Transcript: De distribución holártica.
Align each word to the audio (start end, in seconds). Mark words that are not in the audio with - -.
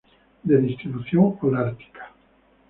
De 0.43 0.57
distribución 0.57 1.37
holártica. 1.39 2.09